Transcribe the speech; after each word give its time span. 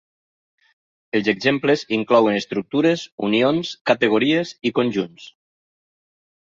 Els 1.19 1.29
exemples 1.33 1.83
inclouen 1.99 2.39
estructures, 2.41 3.05
unions, 3.31 3.77
categories 3.93 4.59
i 4.73 4.77
conjunts. 4.83 5.33